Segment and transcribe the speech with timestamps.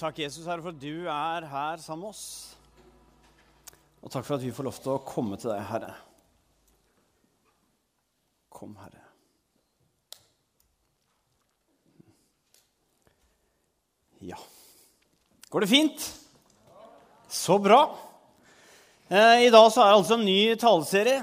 [0.00, 2.56] Takk, Jesus, Herre, for at du er her sammen med oss.
[4.00, 5.90] Og takk for at vi får lov til å komme til deg, Herre.
[8.48, 9.02] Kom, Herre.
[14.24, 14.38] Ja.
[15.52, 16.06] Går det fint?
[17.28, 17.82] Så bra.
[19.08, 21.18] Eh, I dag så er det altså en ny taleserie.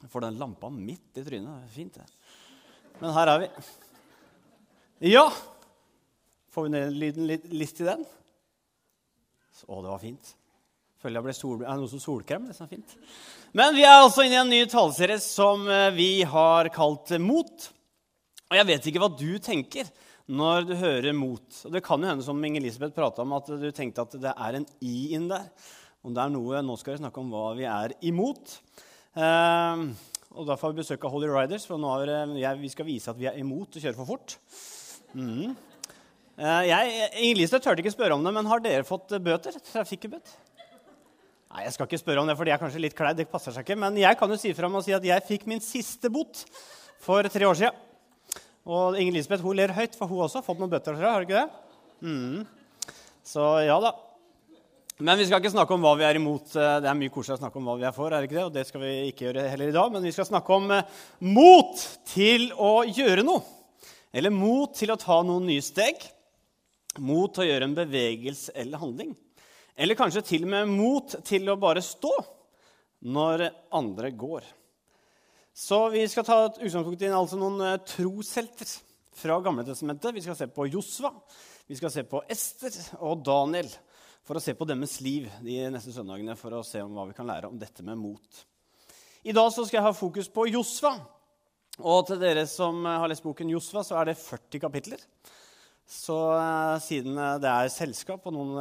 [0.00, 1.52] Jeg får den lampa midt i trynet.
[1.52, 2.96] Det er fint, det.
[3.02, 3.50] Men her er vi.
[5.12, 5.26] Ja.
[6.56, 8.04] Får vi ned lyden litt, litt i den?
[9.66, 10.30] Å, det var fint.
[11.02, 12.46] Føler jeg ble sol, er det noe som solkrem.
[12.48, 12.94] Det er så fint.
[13.52, 17.66] Men vi er altså inne i en ny taleserie som eh, vi har kalt Mot.
[18.48, 19.92] Og jeg vet ikke hva du tenker
[20.32, 21.60] når du hører mot.
[21.68, 24.32] Og det kan jo hende, som Inger Elisabeth prata om, at du tenkte at det
[24.32, 25.44] er en i inn der.
[26.08, 28.56] Om det er noe, Nå skal vi snakke om hva vi er imot.
[29.12, 29.84] Eh,
[30.32, 32.88] og Da får vi besøk av Holy Riders, for nå er det, jeg, vi skal
[32.88, 34.38] vise at vi er imot å kjøre for fort.
[35.12, 35.52] Mm.
[36.36, 39.56] Eh, jeg, Inger Lise turte ikke spørre om det, men har dere fått bøter?
[39.70, 40.34] Trafikkbøt?
[41.56, 43.16] Nei, jeg skal ikke spørre om det, for de er kanskje litt kleid.
[43.16, 43.78] Det passer seg ikke.
[43.80, 46.42] Men jeg kan jo si frem og si at jeg fikk min siste bot
[47.00, 47.84] for tre år siden.
[48.66, 50.98] Og Inger Lisbeth hun ler høyt, for hun også har fått noen bøtter.
[51.00, 51.48] Har du ikke det?
[52.04, 52.92] Mm.
[53.24, 53.94] Så ja da.
[54.96, 56.50] Men vi skal ikke snakke om hva vi er imot.
[56.52, 58.10] Det er mye koselig å snakke om hva vi er for.
[58.10, 58.46] er det ikke det?
[58.48, 59.92] Og det skal vi ikke gjøre heller i dag.
[59.92, 63.44] Men vi skal snakke om eh, mot til å gjøre noe.
[64.16, 66.00] Eller mot til å ta noen nye steg.
[67.02, 69.14] Mot å gjøre en bevegelse eller handling.
[69.76, 72.12] Eller kanskje til og med mot til å bare stå
[73.12, 74.46] når andre går.
[75.56, 78.68] Så vi skal ta utgangspunkt i altså noen uh, troshelter
[79.16, 80.14] fra Gamletestamentet.
[80.16, 81.12] Vi skal se på Josva,
[81.68, 83.70] vi skal se på Ester og Daniel
[84.26, 87.16] for å se på deres liv de neste søndagene for å se om hva vi
[87.16, 88.42] kan lære om dette med mot.
[89.26, 90.96] I dag så skal jeg ha fokus på Josva.
[91.76, 95.02] Og til dere som eh, har lest boken Josva, så er det 40 kapitler.
[95.86, 98.56] Så uh, siden det er selskap, og noen,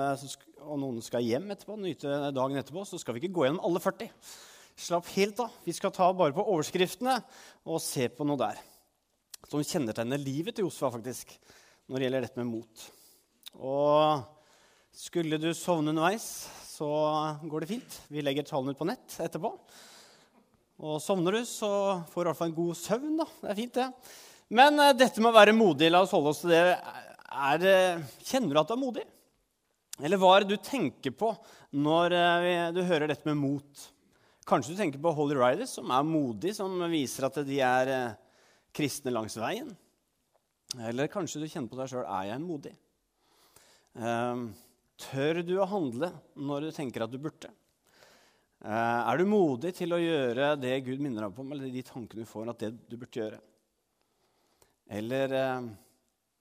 [0.61, 3.81] og noen skal hjem etterpå, nyte dagen etterpå, så skal vi ikke gå gjennom alle
[3.81, 4.13] 40.
[4.85, 5.57] Slapp helt av.
[5.66, 7.17] Vi skal ta bare på overskriftene
[7.66, 8.61] og se på noe der
[9.50, 11.33] som kjennetegner livet til Josfa faktisk,
[11.85, 12.85] når det gjelder dette med mot.
[13.61, 14.23] Og
[14.95, 16.89] skulle du sovne underveis, så
[17.45, 18.00] går det fint.
[18.11, 19.53] Vi legger tallene ut på nett etterpå.
[20.85, 21.69] Og sovner du, så
[22.11, 23.17] får du i hvert fall en god søvn.
[23.21, 23.27] da.
[23.44, 24.16] Det er fint, det.
[24.55, 26.66] Men dette med å være modig, la oss holde oss til det.
[27.35, 27.66] Er,
[28.00, 29.03] uh, kjenner du at du er modig?
[30.03, 31.34] Eller hva er det du tenker på
[31.75, 33.85] når uh, du hører dette med mot?
[34.46, 38.18] Kanskje du tenker på Holy Riders, som er modig, som viser at de er eh,
[38.78, 39.72] kristne langs veien.
[40.85, 42.74] Eller kanskje du kjenner på deg sjøl er jeg modig.
[43.97, 44.44] Eh,
[45.07, 47.50] tør du å handle når du tenker at du burde?
[48.62, 52.22] Eh, er du modig til å gjøre det Gud minner deg om, eller de tankene
[52.22, 53.41] du får at det du burde gjøre?
[54.94, 55.72] Eller eh,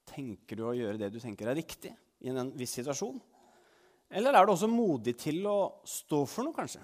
[0.09, 1.93] tenker du å gjøre det du tenker er riktig
[2.23, 3.17] i en viss situasjon?
[4.15, 6.83] Eller er du også modig til å stå for noe, kanskje?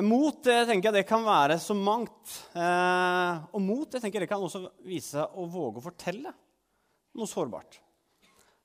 [0.00, 2.32] Mot det tenker jeg det kan være så mangt.
[2.56, 6.32] Eh, og mot det tenker jeg det kan også vise seg å våge å fortelle
[7.12, 7.76] noe sårbart.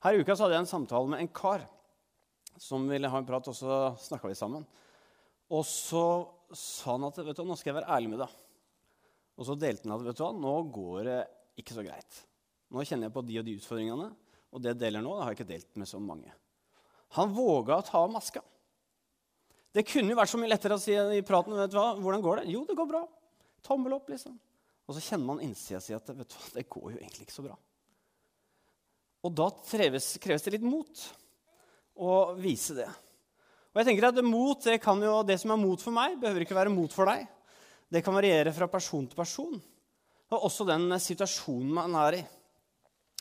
[0.04, 1.66] Her i uka så hadde jeg en samtale med en kar
[2.58, 4.64] som ville ha en prat, og så snakka vi sammen.
[5.52, 6.04] Og så
[6.56, 8.32] sa han at vet du, nå skal jeg være ærlig med deg.
[9.38, 11.20] Og så delte han at vet du hva, nå går det
[11.60, 12.22] ikke så greit.
[12.72, 14.08] Nå kjenner jeg på de og de utfordringene,
[14.52, 16.32] og det jeg deler nå, det har jeg ikke delt med så mange.
[17.16, 18.42] Han våga å ta av maska.
[19.72, 22.24] Det kunne jo vært så mye lettere å si i praten vet du hva, hvordan
[22.24, 23.02] går det Jo, det går bra.
[23.64, 24.36] Tommel opp, liksom.
[24.88, 27.36] Og så kjenner man innsida si at vet du hva, det går jo egentlig ikke
[27.36, 27.56] så bra.
[29.26, 31.04] Og da kreves, kreves det litt mot
[31.98, 32.88] å vise det.
[33.72, 36.56] Og jeg tenker at mot, det, jo, det som er mot for meg, behøver ikke
[36.56, 37.26] være mot for deg.
[37.88, 39.58] Det kan variere fra person til person.
[40.28, 42.22] Og også den situasjonen man er i,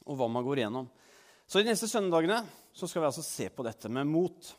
[0.08, 0.88] og hva man går igjennom.
[1.48, 2.42] Så de neste søndagene
[2.76, 4.50] så skal vi altså se på dette med mot.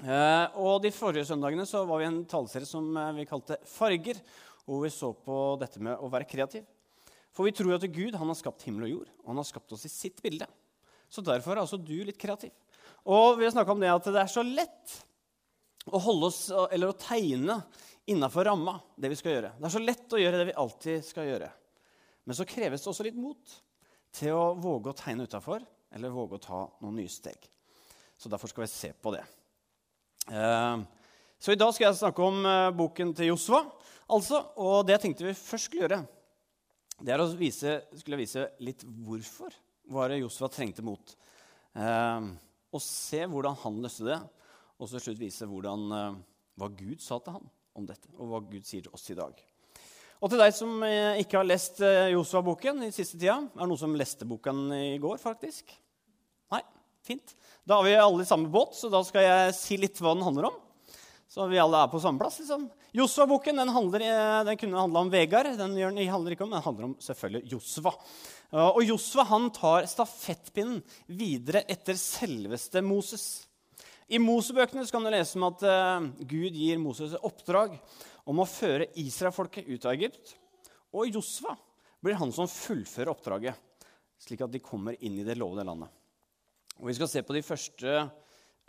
[0.00, 4.20] Eh, og De forrige søndagene så var vi en taleserie som eh, vi kalte Farger.
[4.64, 6.64] Hvor vi så på dette med å være kreativ.
[7.34, 9.72] For vi tror at Gud han har skapt himmel og jord, og han har skapt
[9.74, 10.46] oss i sitt bilde.
[11.10, 12.52] Så derfor er altså du litt kreativ.
[13.08, 14.96] Og vi har snakka om det at det er så lett
[15.90, 16.40] å holde oss,
[16.70, 17.56] eller å tegne
[18.10, 19.52] innafor ramma, det vi skal gjøre.
[19.58, 21.50] Det er så lett å gjøre det vi alltid skal gjøre.
[22.28, 23.56] Men så kreves det også litt mot
[24.14, 25.64] til å våge å tegne utafor,
[25.94, 27.46] eller våge å ta noen nye steg.
[28.20, 29.22] Så derfor skal vi se på det.
[30.28, 30.82] Eh,
[31.40, 33.62] så i dag skal jeg snakke om eh, boken til Josva.
[34.10, 36.00] Altså, og det tenkte vi først skulle gjøre,
[37.00, 39.54] det er å vise, skulle vise litt hvorfor
[39.90, 41.14] var det Josva trengte mot.
[41.74, 42.28] Eh,
[42.70, 44.18] og se hvordan han løste det,
[44.78, 45.90] og så til slutt vise hvordan,
[46.56, 49.34] hva Gud sa til han om dette, og hva Gud sier til oss i dag.
[50.20, 50.82] Og til deg som
[51.16, 55.16] ikke har lest Josua-boken i siste tida Er det noen som leste boken i går,
[55.22, 55.72] faktisk?
[56.52, 56.60] Nei,
[57.06, 57.32] fint.
[57.64, 60.26] Da har vi alle i samme båt, så da skal jeg si litt hva den
[60.26, 60.58] handler om.
[61.30, 62.40] Så vi alle er på samme plass.
[62.40, 62.68] liksom.
[62.92, 63.68] Josua-boken den,
[64.02, 65.46] eh, den kunne handla om Vegard.
[65.56, 65.76] Den
[66.08, 67.94] handler ikke om, den handler om selvfølgelig Josva.
[68.50, 73.46] Og Josva han tar stafettpinnen videre etter selveste Moses.
[74.10, 75.62] I Mosebøkene kan du lese om at
[76.26, 77.78] Gud gir Moses et oppdrag
[78.28, 80.34] om å føre israelfolket ut av Egypt.
[80.96, 81.54] Og Josva
[82.00, 83.54] blir han som fullfører oppdraget,
[84.20, 85.90] slik at de kommer inn i det lovede landet.
[86.80, 87.96] Og Vi skal se på de første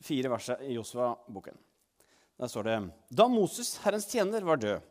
[0.01, 1.57] fire versene i Josva-boken.
[2.41, 2.77] Der står det
[3.09, 4.81] Da Moses, Herrens tjener, var død,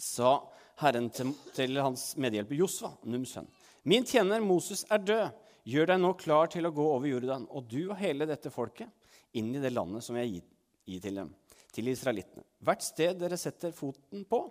[0.00, 0.38] sa
[0.80, 3.48] Herren til, til hans medhjelper Josva, Nums sønn,
[3.86, 5.42] Min tjener Moses er død.
[5.66, 8.90] Gjør deg nå klar til å gå over Jordan, og du og hele dette folket,
[9.34, 10.40] inn i det landet som jeg
[10.86, 11.32] gir til dem,
[11.76, 12.44] til israelittene.
[12.64, 14.42] Hvert sted dere setter foten på,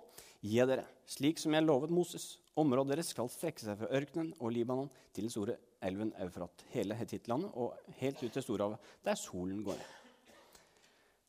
[0.46, 2.36] gir dere, slik som jeg lovet Moses.
[2.56, 6.96] Området deres skal strekke seg fra ørkenen og Libanon til den store elven Eufrat, hele
[6.98, 9.94] Hetittlandet og helt ut til Storhavet, der solen går ned.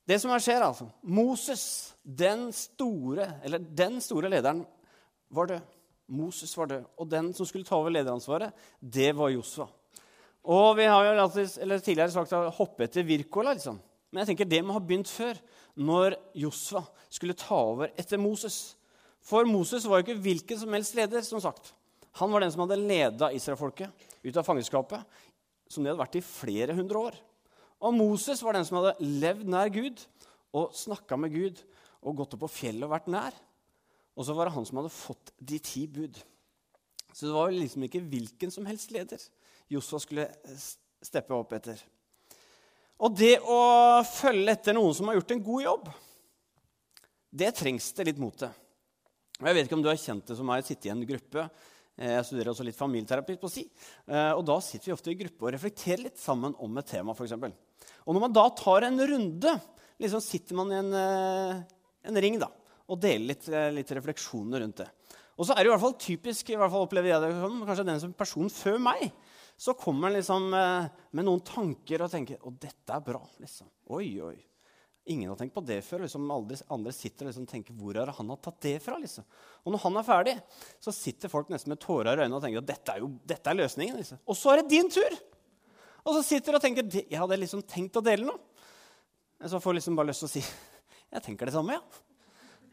[0.06, 1.64] Det som skjer, altså Moses,
[2.04, 4.62] den store, eller den store lederen,
[5.34, 5.72] var død.
[6.14, 6.84] Moses var død.
[7.02, 9.66] Og den som skulle ta over lederansvaret, det var Josua.
[10.46, 13.56] Og vi har jo tidligere sagt å hoppe etter Wirkola.
[13.56, 13.80] Liksom.
[14.10, 15.38] Men jeg tenker det må ha begynt før,
[15.76, 18.76] når Josva skulle ta over etter Moses.
[19.26, 21.22] For Moses var jo ikke hvilken som helst leder.
[21.22, 21.74] som sagt.
[22.16, 23.90] Han var den som hadde leda israelfolket
[24.24, 25.02] ut av fangenskapet,
[25.68, 27.18] som de hadde vært i flere hundre år.
[27.84, 30.00] Og Moses var den som hadde levd nær Gud
[30.56, 31.60] og snakka med Gud
[32.00, 33.36] og gått opp på fjellet og vært nær.
[34.16, 36.16] Og så var det han som hadde fått de ti bud.
[37.12, 39.20] Så det var liksom ikke hvilken som helst leder
[39.72, 40.28] Josua skulle
[41.04, 41.80] steppe opp etter.
[42.96, 43.60] Og det å
[44.08, 45.88] følge etter noen som har gjort en god jobb,
[47.36, 48.52] det trengs det litt mot til.
[49.36, 51.44] Jeg vet ikke om du har kjent det som meg, sitte i en gruppe.
[51.96, 53.66] Jeg studerer også litt familieterapi på si.
[54.08, 57.14] Eh, og Da sitter vi ofte i gruppe og reflekterer litt sammen om et tema.
[57.16, 57.52] For eksempel.
[58.06, 59.52] og når man da tar en runde,
[60.00, 61.62] liksom sitter man i en, eh,
[62.08, 62.48] en ring da,
[62.88, 64.88] og deler litt, eh, litt, refleksjoner rundt det.
[65.36, 67.84] Og så er det i hvert fall typisk, i hvert fall opplever jeg det kanskje
[67.84, 69.12] den som person før meg,
[69.56, 73.22] så kommer han liksom eh, med noen tanker og tenker å, dette er bra.
[73.40, 73.70] liksom.
[73.96, 74.36] Oi, oi.
[75.08, 76.02] Ingen har tenkt på det før.
[76.02, 78.98] liksom Aldri, andre sitter og liksom tenker hvor er det han har tatt det fra.
[79.00, 79.24] liksom.
[79.64, 80.34] Og når han er ferdig,
[80.82, 83.52] så sitter folk nesten med tårer i øynene og tenker at dette er jo dette
[83.52, 84.00] er løsningen.
[84.02, 84.20] liksom.
[84.26, 85.16] Og så er det din tur!
[86.06, 88.38] Og så sitter du og tenker jeg hadde liksom tenkt å dele noe.
[89.46, 90.42] Så får jeg liksom bare lyst til å si
[91.16, 91.78] jeg tenker det samme.
[91.78, 92.02] ja.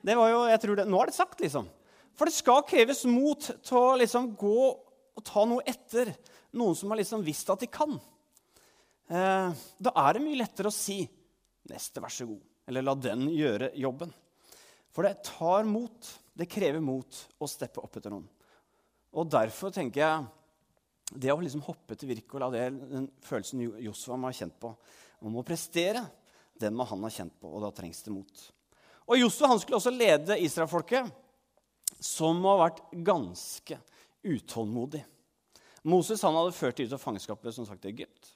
[0.03, 1.69] Det var jo, jeg tror det, Nå er det sagt, liksom.
[2.17, 4.65] For det skal kreves mot til å liksom gå
[5.13, 6.11] og ta noe etter
[6.57, 7.95] noen som har liksom visst at de kan.
[9.07, 11.03] Eh, da er det mye lettere å si
[11.69, 14.13] 'neste, vær så god', eller 'la den gjøre jobben'.
[14.91, 16.19] For det tar mot.
[16.35, 18.27] Det krever mot å steppe opp etter noen.
[19.13, 20.25] Og derfor tenker jeg
[21.21, 24.71] det å liksom hoppe til Wirkola, den følelsen Josfa må ha kjent på,
[25.21, 26.01] om å prestere,
[26.57, 28.45] den må han ha kjent på, og da trengs det mot.
[29.05, 31.11] Og Josfa skulle også lede israelfolket,
[31.99, 33.77] som har vært ganske
[34.23, 35.03] utålmodig.
[35.83, 38.31] Moses han hadde ført dem ut av fangenskapet som sagt, i Egypt.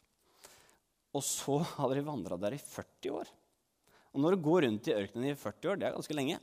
[1.16, 3.32] Og så hadde de vandra der i 40 år.
[4.14, 6.40] Og når du går rundt i ørkenen i 40 år, det er ganske lenge.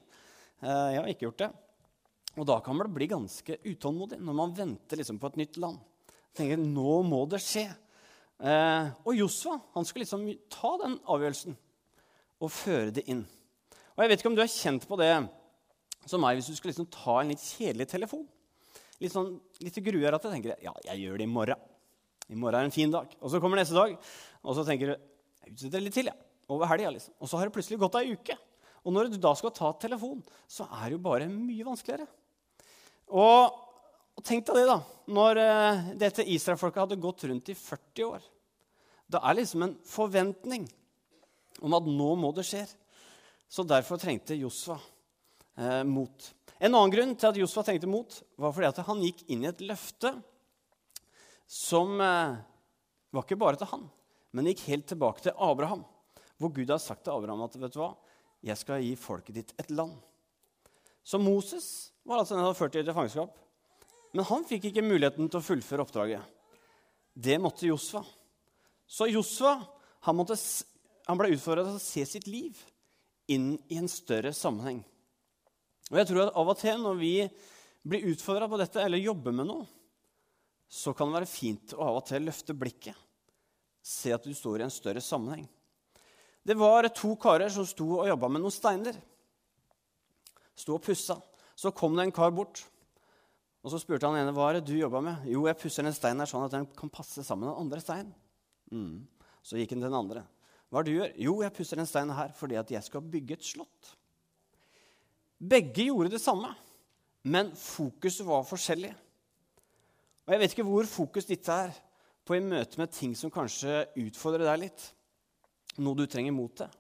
[0.63, 1.51] Eh, jeg har ikke gjort det.
[2.35, 5.79] Og da kan man bli ganske utålmodig når man venter liksom på et nytt land.
[6.35, 7.69] tenker, nå må det skje.
[8.43, 11.55] Eh, og Josua han skulle liksom ta den avgjørelsen
[12.43, 13.23] og føre det inn.
[13.95, 15.13] Og jeg vet ikke om du har kjent på det
[16.11, 18.27] som meg hvis du skal liksom ta en litt kjedelig telefon.
[19.03, 19.33] Litt sånn,
[19.65, 21.71] litt gruer at jeg tenker ja, jeg gjør det i morgen.
[22.31, 23.11] I morgen er en fin dag.
[23.21, 23.97] Og så kommer neste dag,
[24.45, 26.09] og så tenker du jeg utsetter litt til.
[26.09, 26.17] Ja.
[26.53, 26.93] Over helga.
[26.95, 27.15] Liksom.
[27.21, 28.37] Og så har det plutselig gått ei uke.
[28.85, 32.07] Og når du da skal ta telefon, så er det jo bare mye vanskeligere.
[33.17, 33.59] Og,
[34.17, 34.79] og tenk deg det, da.
[35.17, 38.25] Når uh, dette Israel-folket hadde gått rundt i 40 år.
[39.09, 40.67] Da er liksom en forventning
[41.65, 42.65] om at nå må det skje.
[43.49, 44.79] Så derfor trengte Josfa
[45.61, 46.31] eh, mot.
[46.63, 49.51] En annen grunn til at Josfa tenkte mot, var fordi at han gikk inn i
[49.51, 50.15] et løfte
[51.51, 52.37] som eh,
[53.15, 53.85] var ikke bare til han,
[54.35, 55.85] men gikk helt tilbake til Abraham.
[56.41, 57.93] Hvor Gud har sagt til Abraham at vet du hva,
[58.45, 59.95] jeg skal gi folket ditt et land.
[61.05, 63.37] Så Moses var altså den som hadde ført dem til fangenskap.
[64.15, 66.23] Men han fikk ikke muligheten til å fullføre oppdraget.
[67.15, 68.03] Det måtte Josfa.
[68.87, 69.57] Så Josfa
[70.07, 70.21] han,
[71.09, 72.59] han ble utfordra til å se sitt liv
[73.33, 74.83] inn i en større sammenheng.
[75.93, 77.15] Og jeg tror at Av og til når vi
[77.85, 79.67] blir utfordra på dette eller jobber med noe,
[80.69, 82.97] så kan det være fint å av og til løfte blikket.
[83.85, 85.45] Se at du står i en større sammenheng.
[86.45, 88.97] Det var to karer som sto og jobba med noen steiner.
[90.57, 91.19] Sto og pussa.
[91.57, 92.65] Så kom det en kar bort.
[93.65, 95.25] Og Så spurte han ene hva er det du jobba med.
[95.31, 97.81] Jo, jeg pusser en stein her sånn at den kan passe sammen med den andre
[97.81, 98.13] steinen.
[98.73, 99.07] Mm.
[99.45, 100.25] Så gikk han til den andre.
[100.69, 101.15] Hva er det du gjør?
[101.29, 103.95] Jo, jeg pusser den steinen her fordi at jeg skal bygge et slott.
[105.45, 106.49] Begge gjorde det samme,
[107.29, 108.93] men fokuset var forskjellig.
[110.25, 111.75] Og Jeg vet ikke hvor fokus ditt er
[112.25, 114.87] på i møte med ting som kanskje utfordrer deg litt.
[115.85, 116.71] Noe du trenger mot det.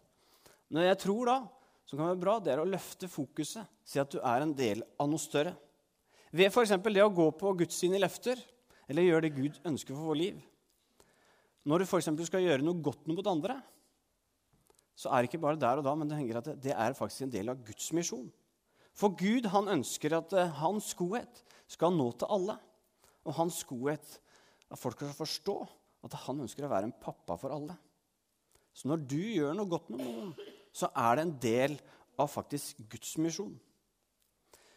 [0.72, 1.36] Men jeg tror da,
[1.84, 3.68] som kan være bra, det er å løfte fokuset.
[3.84, 5.52] Si at du er en del av noe større.
[6.32, 6.72] Ved f.eks.
[6.80, 8.40] det å gå på Guds sine løfter,
[8.88, 10.40] eller gjøre det Gud ønsker for vår liv.
[11.68, 12.08] Når du f.eks.
[12.30, 13.58] skal gjøre noe godt mot andre,
[14.96, 17.34] så er det ikke bare der og da, men det, at det er faktisk en
[17.34, 18.32] del av Guds misjon.
[18.94, 22.58] For Gud han ønsker at eh, hans godhet skal nå til alle.
[23.24, 24.18] Og hans godhet
[24.70, 25.56] at folk skal forstå
[26.04, 27.76] at han ønsker å være en pappa for alle.
[28.74, 30.32] Så når du gjør noe godt med noen,
[30.74, 31.76] så er det en del
[32.20, 33.54] av faktisk Guds misjon.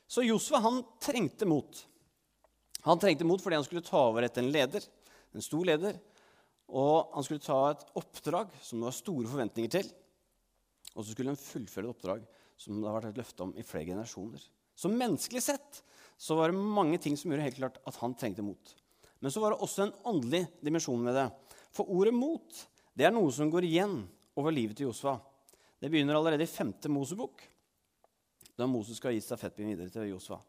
[0.08, 1.82] Så Josfa han trengte mot.
[2.88, 4.86] Han trengte mot fordi han skulle ta over etter en leder,
[5.36, 5.98] en stor leder.
[6.68, 9.90] Og han skulle ta et oppdrag som det var store forventninger til.
[10.96, 12.24] Og så skulle han fullføre et oppdrag
[12.58, 14.42] som det har vært et løfte om i flere generasjoner.
[14.78, 15.82] Så menneskelig sett
[16.18, 18.74] så var det mange ting som gjorde helt klart at han trengte mot.
[19.22, 21.28] Men så var det også en åndelig dimensjon med det.
[21.74, 22.62] For ordet mot
[22.98, 24.00] det er noe som går igjen
[24.38, 25.18] over livet til Josfa.
[25.78, 26.74] Det begynner allerede i 5.
[26.90, 27.44] Mosebok,
[28.58, 30.40] da Moses skal gi stafettpinnen videre til Josfa.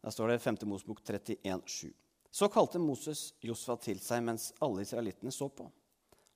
[0.00, 0.62] Der står det 5.
[0.70, 1.92] Mosebok 31,7.
[2.32, 5.68] Så kalte Moses Josfa til seg mens alle israelittene så på,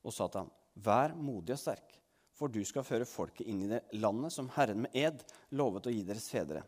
[0.01, 0.51] og sa til ham,
[0.81, 1.97] Vær modig og sterk,
[2.41, 5.19] for du skal føre folket inn i det landet som Herren med ed
[5.53, 6.63] lovet å gi deres fedre,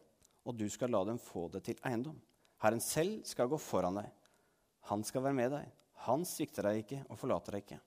[0.45, 2.19] og du skal la dem få det til eiendom.
[2.61, 4.11] Herren selv skal gå foran deg.
[4.91, 5.71] Han skal være med deg.
[6.05, 7.79] Han svikter deg ikke og forlater deg ikke.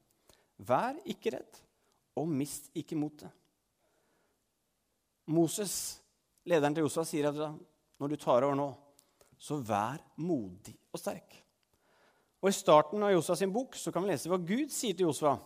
[0.66, 1.62] Vær ikke redd,
[2.18, 3.30] og mist ikke motet.
[5.30, 6.00] Moses,
[6.42, 8.70] lederen til Josfa, sier at når du tar over nå,
[9.38, 11.38] så vær modig og sterk.
[12.42, 15.06] Og I starten av Josua sin bok så kan vi lese hva Gud sier til
[15.06, 15.38] Josua.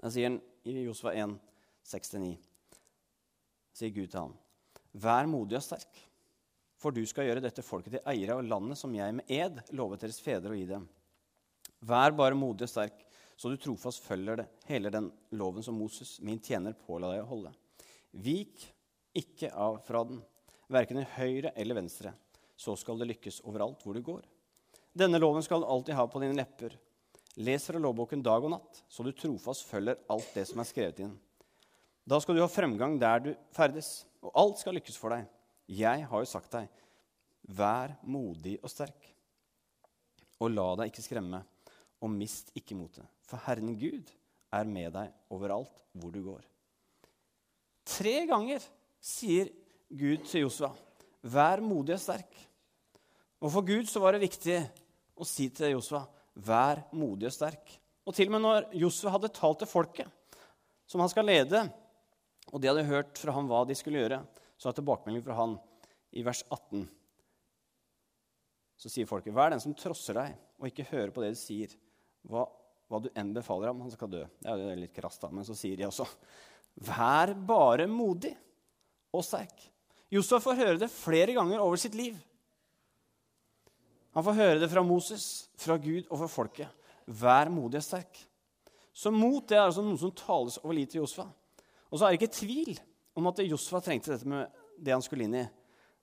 [0.00, 1.34] Da sier han i Josfa 1,
[1.86, 2.30] 6-9,
[3.76, 4.32] sier Gud til ham,
[4.90, 6.00] Vær modig og sterk,
[6.80, 10.02] for du skal gjøre dette folket til eiere av landet som jeg med ed lovet
[10.02, 10.88] deres fedre å gi dem.
[11.86, 13.04] Vær bare modig og sterk,
[13.40, 17.30] så du trofast følger det, hele den loven som Moses, min tjener, påla deg å
[17.30, 17.54] holde.
[18.10, 18.66] Vik
[19.16, 20.20] ikke av fra den,
[20.70, 22.12] verken i høyre eller venstre.
[22.60, 24.26] Så skal det lykkes overalt hvor du går.
[24.92, 26.74] Denne loven skal du alltid ha på dine lepper.
[27.40, 30.98] Les fra lovboken dag og natt, så du trofast følger alt det som er skrevet
[31.06, 31.14] inn.
[32.04, 35.24] Da skal du ha fremgang der du ferdes, og alt skal lykkes for deg.
[35.70, 36.68] Jeg har jo sagt deg,
[37.48, 39.08] vær modig og sterk.
[40.40, 41.40] Og la deg ikke skremme,
[42.00, 43.08] og mist ikke motet.
[43.24, 44.12] For Herren Gud
[44.52, 46.44] er med deg overalt hvor du går.
[47.88, 48.64] Tre ganger
[49.00, 49.48] sier
[49.88, 50.74] Gud til Josua,
[51.24, 52.36] vær modig og sterk.
[53.40, 54.60] Og for Gud så var det viktig
[55.16, 56.04] å si til Josua,
[56.34, 57.72] Vær modig og sterk.
[58.06, 60.08] Og til og med når Josef hadde talt til folket,
[60.88, 61.64] som han skal lede,
[62.50, 64.22] og de hadde hørt fra ham hva de skulle gjøre,
[64.58, 65.56] så er tilbakemelding fra han
[66.16, 66.86] i vers 18.
[68.80, 71.74] Så sier folket, Vær den som trosser deg og ikke hører på det de sier,
[72.28, 72.46] hva,
[72.90, 74.24] hva du enn befaler ham, han skal dø.
[74.40, 76.08] Det er jo litt krast, da, men så sier de også,
[76.86, 78.32] Vær bare modig
[79.12, 79.66] og sterk.
[80.10, 82.16] Josef får høre det flere ganger over sitt liv.
[84.16, 85.24] Han får høre det fra Moses,
[85.58, 86.86] fra Gud og fra folket.
[87.06, 88.18] Vær modig og sterk.
[88.92, 91.28] Så mot det er altså noe som tales over livet til Josfa.
[91.90, 92.74] Og så er det ikke tvil
[93.18, 95.46] om at Josfa trengte dette med det han skulle inn i.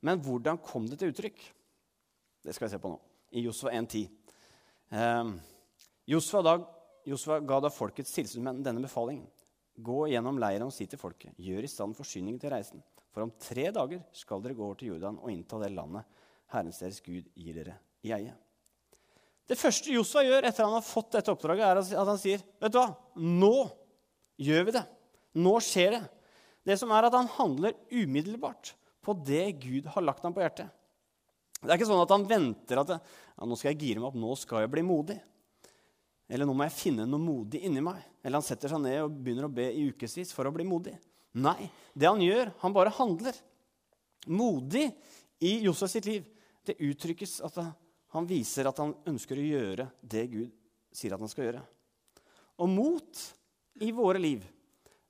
[0.08, 1.40] Men hvordan kom det til uttrykk?
[2.46, 3.00] Det skal vi se på nå.
[3.36, 4.06] I Josfa 1,10.
[4.96, 5.32] Eh,
[6.08, 6.58] Josfa,
[7.08, 9.28] Josfa ga da folkets tilsynsmenn denne befalingen.
[9.78, 12.82] Gå gjennom leiren og si til folket, gjør i stand forsyningen til reisen.
[13.12, 16.08] For om tre dager skal dere gå over til Jordan og innta det landet
[16.54, 18.36] Herrens deres Gud gir dere i er.
[19.48, 22.74] Det første Josua gjør etter han har fått dette oppdraget, er at han sier vet
[22.74, 23.70] du hva, nå
[24.44, 24.84] gjør vi det.
[25.39, 26.04] Nå skjer det.
[26.68, 28.74] Det som er at han handler umiddelbart
[29.06, 30.68] på det Gud har lagt ham på hjertet.
[31.62, 33.00] Det er ikke sånn at han venter at ja,
[33.48, 35.16] nå skal jeg gire meg opp, nå skal jeg bli modig.
[36.27, 38.01] Eller nå må jeg finne noe modig inni meg.
[38.20, 40.98] Eller han setter seg ned og begynner å be i ukevis for å bli modig.
[41.39, 43.38] Nei, det han gjør, han bare handler.
[44.27, 44.89] Modig
[45.39, 46.27] i Josef sitt liv,
[46.68, 47.62] det uttrykkes at
[48.18, 50.54] han viser at han ønsker å gjøre det Gud
[50.96, 51.64] sier at han skal gjøre.
[52.64, 53.24] Og mot
[53.86, 54.46] i våre liv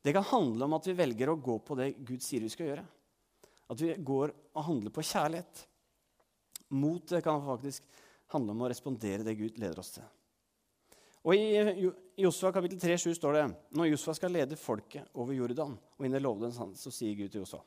[0.03, 2.69] det kan handle om at vi velger å gå på det Gud sier vi skal
[2.69, 2.83] gjøre.
[3.67, 5.63] At vi går og handler på kjærlighet.
[6.79, 7.83] Mot det kan faktisk
[8.31, 10.05] handle om å respondere det Gud leder oss til.
[11.27, 11.89] Og I
[12.23, 13.45] Josua kapittel 3, 7 står det
[13.75, 17.33] når Josua skal lede folket over Jordan, og inn i lovdens hand, så sier Gud
[17.33, 17.59] til Josua.: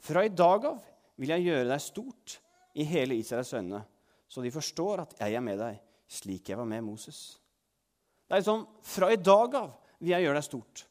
[0.00, 0.80] Fra i dag av
[1.20, 2.38] vil jeg gjøre deg stort
[2.72, 3.82] i hele Israels øyne,
[4.32, 5.76] så de forstår at jeg er med deg,
[6.08, 7.18] slik jeg var med Moses.
[8.24, 10.84] Det er liksom fra i dag av vil jeg gjøre deg stort.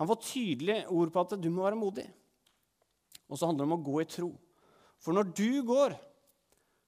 [0.00, 2.06] Han får tydelige ord på at du må være modig.
[3.28, 4.30] Og så handler det om å gå i tro.
[5.04, 5.94] For når du går,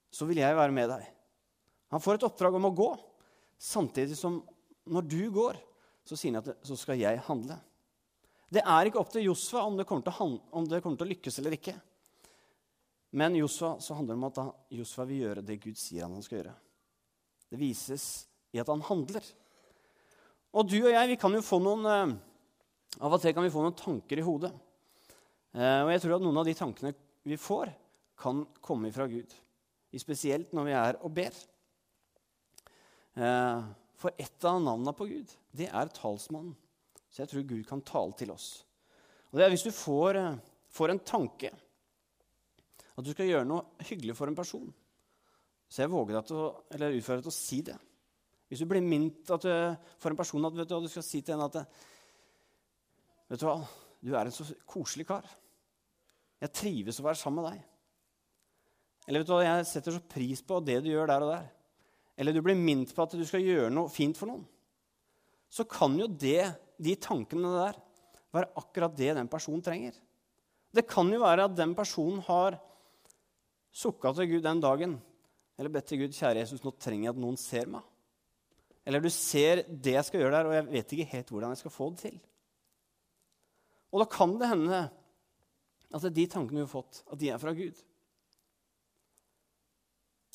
[0.09, 1.05] så vil jeg være med deg.
[1.93, 2.89] Han får et oppdrag om å gå,
[3.61, 4.41] samtidig som
[4.89, 5.59] når du går,
[6.05, 7.59] så sier han at så skal jeg handle.
[8.51, 11.75] Det er ikke opp til Josfa om det kommer til å lykkes eller ikke.
[13.15, 16.41] Men Josfa, så handler det om at Josfa vil gjøre det Gud sier han skal
[16.41, 16.55] gjøre.
[17.47, 18.07] Det vises
[18.51, 19.23] i at han handler.
[20.55, 22.11] Og du og jeg vi kan jo få noen, eh,
[22.99, 24.51] av og til kan vi få noen tanker i hodet.
[25.55, 26.91] Eh, og jeg tror at noen av de tankene
[27.23, 27.71] vi får,
[28.19, 29.31] kan komme fra Gud.
[29.95, 31.31] Spesielt når vi er og ber.
[33.15, 33.63] Eh,
[33.95, 36.55] for et av navnene på Gud, det er talsmannen.
[37.07, 38.65] Så jeg tror Gud kan tale til oss.
[39.31, 40.19] Og det er hvis du får,
[40.67, 41.55] får en tanke
[42.95, 44.69] at du skal gjøre noe hyggelig for en person,
[45.67, 47.75] så jeg våger deg til å, eller utfordrer deg til å si det.
[48.47, 49.51] Hvis du blir minnet du,
[49.99, 51.83] for en person at du, du, skal si til henne at
[53.25, 53.57] Vet du hva,
[54.05, 55.25] du er en så koselig kar.
[56.37, 57.63] Jeg trives å være sammen med deg.
[59.07, 61.47] Eller vet du hva, jeg setter så pris på det du gjør der og der.
[62.21, 64.45] Eller du blir minnet på at du skal gjøre noe fint for noen.
[65.49, 67.81] Så kan jo det, de tankene der
[68.35, 69.97] være akkurat det den personen trenger.
[70.75, 72.59] Det kan jo være at den personen har
[73.75, 74.95] sukka til Gud den dagen.
[75.59, 77.83] Eller bedt til Gud, kjære Jesus, nå trenger jeg at noen ser meg.
[78.85, 81.63] Eller du ser det jeg skal gjøre der, og jeg vet ikke helt hvordan jeg
[81.63, 82.17] skal få det til.
[83.95, 84.81] Og da kan det hende
[85.95, 87.77] at de tankene du har fått, at de er fra Gud.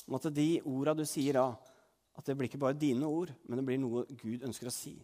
[0.09, 1.45] Om at de orda du sier da,
[2.17, 4.95] at det blir ikke bare dine ord, men det blir noe Gud ønsker å si.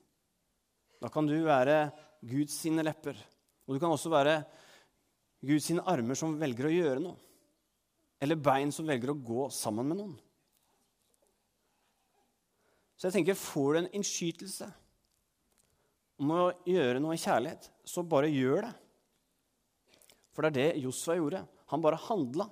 [0.98, 1.92] Da kan du være
[2.26, 3.16] Guds sine lepper.
[3.68, 4.42] Og du kan også være
[5.46, 7.27] Guds sine armer som velger å gjøre noe
[8.24, 10.16] eller bein som velger å gå sammen med noen.
[12.98, 14.68] Så jeg tenker, får du en innskytelse
[16.18, 18.74] om å gjøre noe i kjærlighet, så bare gjør det.
[20.34, 21.44] For det er det Josfa gjorde.
[21.74, 22.48] Han bare handla.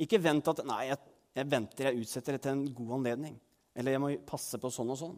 [0.00, 1.00] Ikke vent at Nei, jeg,
[1.36, 3.36] jeg venter, jeg utsetter det til en god anledning.
[3.76, 5.16] Eller jeg må passe på sånn og sånn.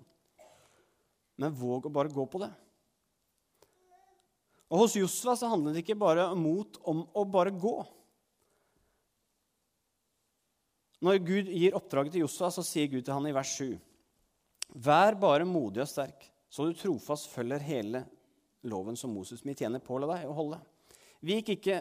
[1.39, 2.51] Men våg å bare gå på det.
[4.69, 7.77] Og Hos Josfa så handlet det ikke bare mot om å bare gå.
[11.05, 13.77] Når Gud gir oppdraget til Josua, så sier Gud til han i vers 7.:
[14.83, 18.03] Vær bare modig og sterk, så du trofast følger hele
[18.67, 20.59] loven som Moses min tjener påla deg å holde.
[21.25, 21.79] Vik ikke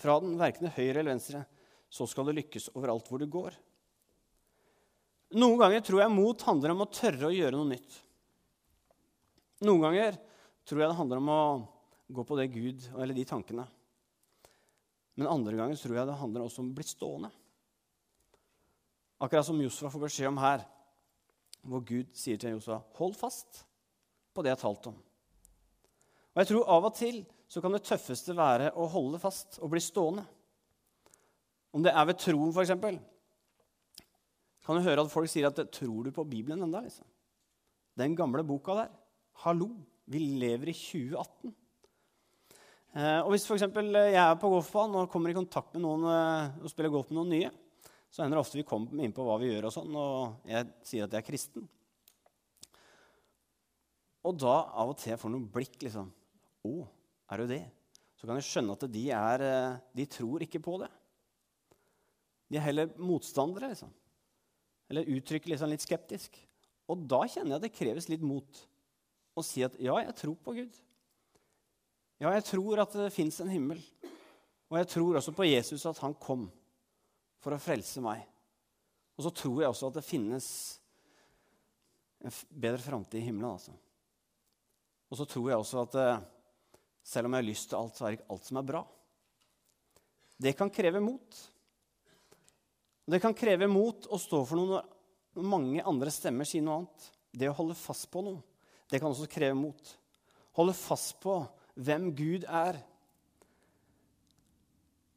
[0.00, 1.44] fra den, verken høyre eller venstre,
[1.92, 3.54] så skal du lykkes overalt hvor du går.
[5.34, 8.00] Noen ganger tror jeg mot handler om å tørre å gjøre noe nytt.
[9.64, 10.18] Noen ganger
[10.66, 11.44] tror jeg det handler om å
[12.14, 13.64] gå på det Gud, eller de tankene.
[15.14, 17.30] Men andre ganger tror jeg det handler også om å bli stående.
[19.24, 20.64] Akkurat som Josfa får beskjed om her,
[21.64, 23.64] hvor Gud sier til Josfa, 'Hold fast
[24.34, 25.00] på det jeg har talt om'.
[26.34, 29.70] Og jeg tror Av og til så kan det tøffeste være å holde fast og
[29.70, 30.26] bli stående.
[31.72, 33.00] Om det er ved troen, f.eks.
[34.64, 37.06] Kan du høre at folk sier at 'Tror du på Bibelen enda, liksom?
[37.96, 38.90] Den gamle boka der.
[39.44, 39.70] Hallo,
[40.06, 41.54] vi lever i 2018.
[42.94, 46.04] Eh, og Hvis for eksempel, jeg er på golfbanen og kommer i kontakt med noen
[46.04, 47.50] eh, og spiller golf med noen nye,
[48.14, 50.68] så hender det ofte vi kommer inn på hva vi gjør, og sånn, og jeg
[50.86, 51.64] sier at jeg er kristen.
[54.24, 56.12] Og da av og til jeg får noen blikk liksom
[56.64, 56.86] 'Å,
[57.34, 57.72] er du det?'
[58.14, 60.88] Så kan jeg skjønne at de, er, eh, de tror ikke på det.
[62.48, 63.90] De er heller motstandere, liksom.
[64.88, 66.38] Eller uttrykker liksom litt skeptisk.
[66.88, 68.66] Og da kjenner jeg at det kreves litt mot
[69.36, 70.80] å si at 'ja, jeg tror på Gud'.
[72.20, 73.82] Ja, jeg tror at det fins en himmel.
[74.70, 76.52] Og jeg tror også på Jesus, at han kom
[77.44, 78.24] for å frelse meg.
[79.14, 80.46] Og så tror jeg også at det finnes
[82.24, 83.52] en bedre framtid i himmelen.
[83.52, 83.74] altså.
[85.12, 86.22] Og så tror jeg også at eh,
[87.04, 88.80] selv om jeg har lyst til alt, så er det ikke alt som er bra.
[90.44, 91.42] Det kan kreve mot.
[93.04, 94.80] Det kan kreve mot å stå for noe
[95.34, 97.10] når mange andre stemmer sier noe annet.
[97.34, 98.40] Det å holde fast på noe,
[98.88, 99.92] det kan også kreve mot.
[100.56, 101.36] Holde fast på
[101.74, 102.78] hvem Gud er.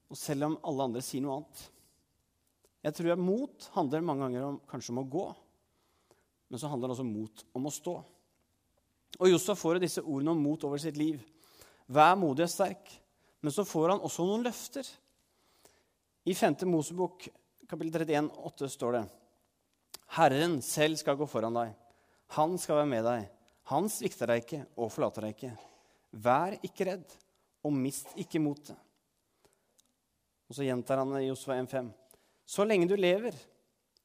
[0.09, 1.65] Og selv om alle andre sier noe annet.
[2.85, 5.25] Jeg tror at mot handler mange ganger om, kanskje om å gå,
[6.47, 7.95] men så handler det også mot om å stå.
[9.17, 11.19] Og Josef får disse ordene om mot over sitt liv.
[11.87, 12.91] Vær modig og sterk.
[13.41, 14.87] Men så får han også noen løfter.
[16.27, 16.57] I 5.
[16.67, 17.27] Mosebok
[17.67, 19.03] kapittel 31, 8 står det
[20.17, 21.73] Herren selv skal gå foran deg.
[22.35, 23.27] Han skal være med deg.
[23.71, 25.53] Han svikter deg ikke og forlater deg ikke.
[26.23, 27.15] Vær ikke redd,
[27.67, 28.77] og mist ikke motet.
[30.47, 31.89] Og så gjentar han i Josva 1,5.
[32.47, 33.35] Så lenge du lever,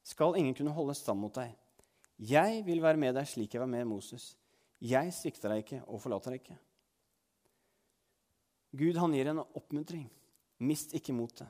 [0.03, 1.53] skal ingen kunne holde stand mot deg.
[2.19, 4.33] Jeg vil være med deg slik jeg var med Moses.
[4.83, 6.59] Jeg svikter deg ikke og forlater deg ikke.
[8.83, 10.09] Gud han gir en oppmuntring.
[10.63, 11.47] Mist ikke motet.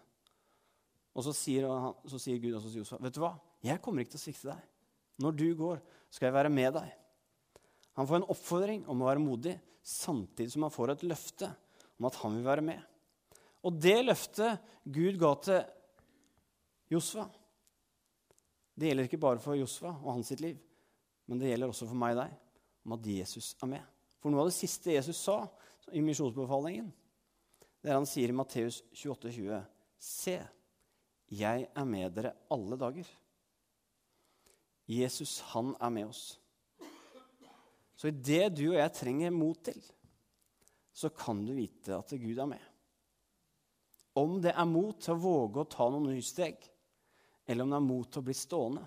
[1.12, 3.34] Og så sier, han, så sier Gud også til Josef, vet du hva?
[3.64, 4.62] Jeg kommer ikke til å svikte deg.
[5.22, 6.88] Når du går, skal jeg være med deg.
[8.00, 11.50] Han får en oppfordring om å være modig, samtidig som han får et løfte
[11.98, 12.80] om at han vil være med.
[13.62, 15.60] Og det løftet Gud ga til
[16.92, 17.26] Josfa,
[18.74, 20.58] det gjelder ikke bare for Josfa og hans sitt liv,
[21.28, 22.34] men det gjelder også for meg og deg,
[22.86, 23.84] om at Jesus er med.
[24.22, 25.38] For noe av det siste Jesus sa
[25.92, 26.90] i misjonsbefalingen,
[27.82, 29.62] det er han sier i Matteus 28, 20,
[30.02, 30.36] Se,
[31.32, 33.06] jeg er med dere alle dager.
[34.90, 36.22] Jesus, han er med oss.
[37.96, 39.78] Så i det du og jeg trenger mot til,
[40.92, 42.62] så kan du vite at Gud er med.
[44.18, 46.58] Om det er mot til å våge å ta noen nye steg,
[47.52, 48.82] eller om du er mot til å bli stående,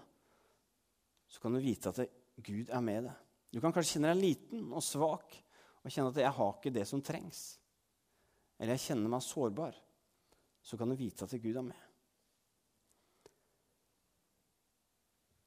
[1.29, 2.03] så kan du vite at
[2.45, 3.23] Gud er med deg.
[3.55, 5.35] Du kan kanskje kjenne deg liten og svak
[5.85, 7.57] og kjenne at 'jeg har ikke det som trengs'.
[8.59, 9.81] Eller 'jeg kjenner meg sårbar'.
[10.61, 11.85] Så kan du vite at Gud er med.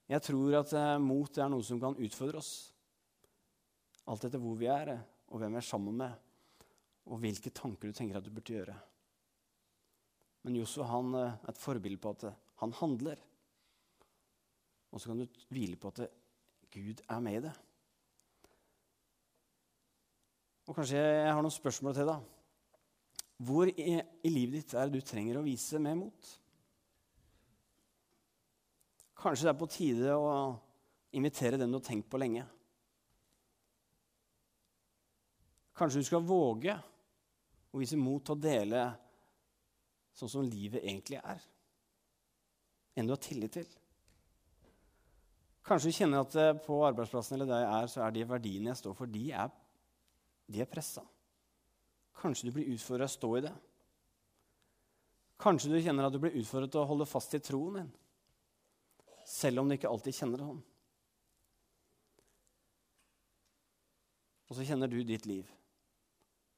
[0.09, 2.72] Jeg tror at eh, mot er noe som kan utfordre oss.
[4.09, 6.14] Alt etter hvor vi er, eh, og hvem vi er sammen med,
[7.04, 8.76] og hvilke tanker du tenker at du burde gjøre.
[10.44, 12.24] Men Josef han eh, er et forbilde på at
[12.62, 13.21] han handler.
[14.90, 16.09] Og så kan du hvile på at
[16.73, 17.55] Gud er med i det.
[20.68, 22.27] Og kanskje jeg har noen spørsmål til deg.
[23.49, 26.31] Hvor i, i livet ditt er det du trenger å vise mer mot?
[29.18, 30.33] Kanskje det er på tide å
[31.16, 32.44] invitere den du har tenkt på lenge.
[35.79, 36.75] Kanskje du skal våge
[37.71, 38.83] å vise mot til å dele
[40.18, 41.40] sånn som livet egentlig er.
[42.98, 43.68] En du har tillit til.
[45.68, 48.72] Kanskje du kjenner at eh, på arbeidsplassen eller der jeg er, så er de verdiene
[48.72, 49.52] jeg står for, de er,
[50.48, 51.04] de er pressa.
[52.18, 53.54] Kanskje du blir utfordra til å stå i det.
[55.38, 57.92] Kanskje du kjenner at du blir utfordret til å holde fast i troen din,
[59.28, 60.64] selv om du ikke alltid kjenner sånn.
[64.48, 65.46] Og så kjenner du ditt liv,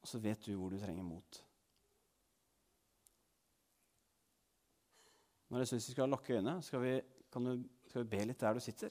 [0.01, 1.43] og så vet du hvor du trenger mot.
[5.51, 6.95] Når jeg syns vi skal lukke øynene, skal vi,
[7.35, 8.91] du, skal vi be litt der du sitter.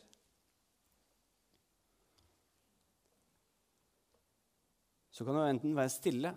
[5.10, 6.36] Så kan du enten være stille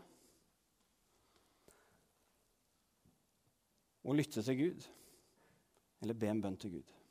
[4.03, 4.89] og lytte til Gud,
[6.03, 7.02] eller be en bønn til Gud.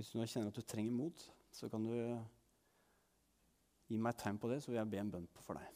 [0.00, 1.92] Hvis du nå kjenner at du trenger mot, så kan du
[3.84, 5.68] gi meg et tegn på det, så vil jeg be en bønn for deg.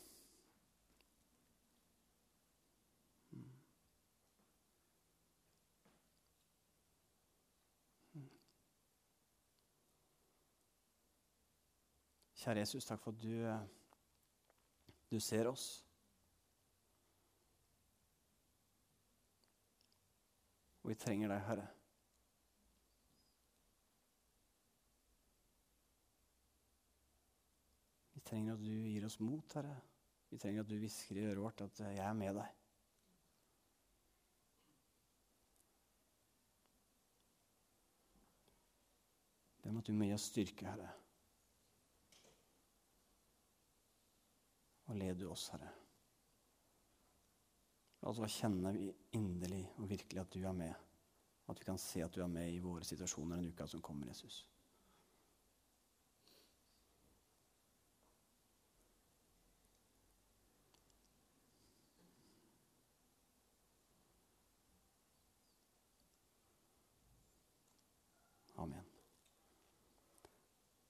[12.40, 13.36] Kjære Jesus, takk for at du,
[15.12, 15.68] du ser oss.
[20.80, 21.70] Og vi trenger deg, Herre.
[28.24, 29.76] Trenger at du gir oss mot, Herre.
[30.30, 32.52] Vi trenger at du hvisker i øret vårt at 'jeg er med deg'.
[39.62, 40.90] Be om at du må gi oss styrke, Herre.
[44.86, 45.70] Og led du oss, Herre.
[48.02, 48.74] La oss kjenne
[49.16, 50.74] inderlig og virkelig at du er med.
[51.48, 54.06] At vi kan se at du er med i våre situasjoner den uka som kommer,
[54.06, 54.42] Jesus.